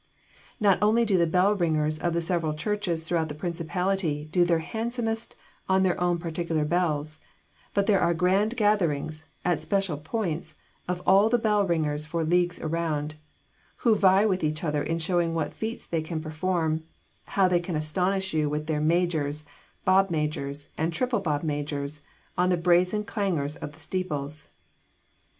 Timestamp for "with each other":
14.25-14.81